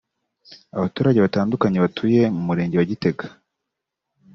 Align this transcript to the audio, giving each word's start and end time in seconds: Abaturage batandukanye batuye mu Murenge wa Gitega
Abaturage 0.77 1.19
batandukanye 1.25 1.77
batuye 1.85 2.21
mu 2.35 2.41
Murenge 2.47 2.75
wa 2.77 2.87
Gitega 2.91 3.25